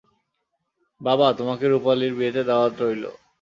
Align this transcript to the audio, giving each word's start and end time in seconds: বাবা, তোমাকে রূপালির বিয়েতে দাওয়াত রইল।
বাবা, 1.01 1.27
তোমাকে 1.33 1.65
রূপালির 1.67 2.13
বিয়েতে 2.17 2.41
দাওয়াত 2.43 2.73
রইল। 2.81 3.03